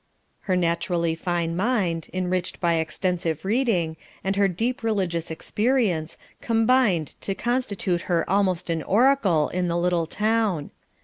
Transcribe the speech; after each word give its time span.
Her 0.49 0.55
naturally 0.55 1.13
fine 1.13 1.55
mind, 1.55 2.07
enriched 2.11 2.59
by 2.59 2.77
extensive 2.77 3.45
reading, 3.45 3.97
and 4.23 4.35
her 4.35 4.47
deep 4.47 4.81
religious 4.81 5.29
experience, 5.29 6.17
combined 6.41 7.09
to 7.21 7.35
constitute 7.35 8.01
her 8.09 8.27
almost 8.27 8.71
an 8.71 8.81
oracle 8.81 9.49
in 9.49 9.67
the 9.67 9.77
little 9.77 10.07
town. 10.07 10.71